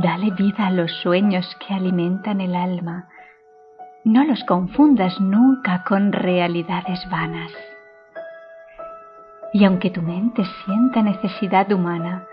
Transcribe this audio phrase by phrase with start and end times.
[0.00, 3.10] Dale vida a los sueños que alimentan el alma.
[4.04, 7.52] No los confundas nunca con realidades vanas.
[9.52, 12.24] Y aunque tu mente sienta necesidad humana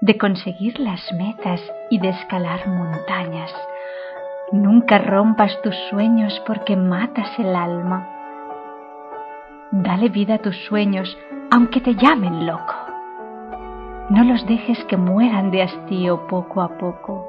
[0.00, 3.52] de conseguir las metas y de escalar montañas,
[4.50, 8.08] nunca rompas tus sueños porque matas el alma.
[9.70, 11.14] Dale vida a tus sueños
[11.50, 12.81] aunque te llamen loco.
[14.10, 17.26] No los dejes que mueran de hastío poco a poco.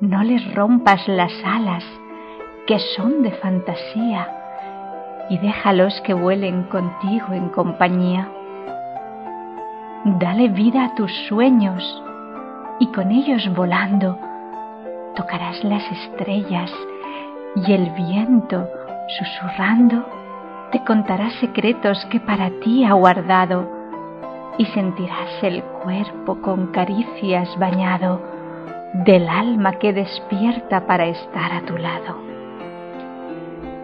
[0.00, 1.84] No les rompas las alas
[2.66, 4.28] que son de fantasía
[5.30, 8.28] y déjalos que vuelen contigo en compañía.
[10.04, 12.02] Dale vida a tus sueños
[12.80, 14.18] y con ellos volando
[15.14, 16.70] tocarás las estrellas
[17.54, 18.68] y el viento
[19.18, 20.04] susurrando
[20.70, 23.75] te contará secretos que para ti ha guardado
[24.58, 28.20] y sentirás el cuerpo con caricias bañado
[29.04, 32.16] del alma que despierta para estar a tu lado.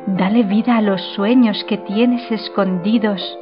[0.06, 3.39] Dale vida a los sueños que tienes escondidos.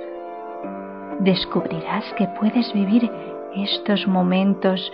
[1.20, 3.10] Descubrirás que puedes vivir
[3.54, 4.92] estos momentos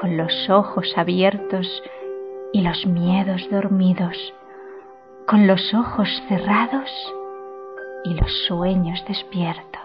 [0.00, 1.82] con los ojos abiertos
[2.52, 4.34] y los miedos dormidos,
[5.26, 6.90] con los ojos cerrados
[8.04, 9.75] y los sueños despiertos.